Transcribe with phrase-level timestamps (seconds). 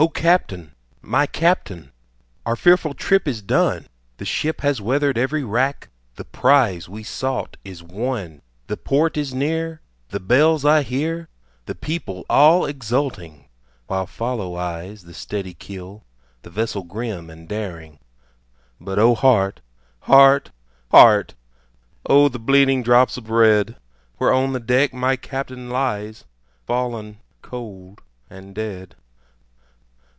[0.00, 0.76] O CAPTAIN!
[1.02, 1.90] my Captain,
[2.46, 7.56] our fearful trip is done, The ship has weather'd every rack, the prize we sought
[7.64, 9.80] is won, The port is near,
[10.10, 11.28] the bells I hear,
[11.66, 13.48] the people all exulting,
[13.88, 16.04] While follow eyes the steady keel,
[16.42, 17.98] the vessel grim and daring;
[18.80, 19.62] But O heart!
[20.02, 20.52] heart!
[20.92, 21.34] heart!
[22.06, 23.74] O the bleeding drops of red,
[24.18, 26.24] Where on the deck my Captain lies,
[26.68, 28.94] Fallen cold and dead.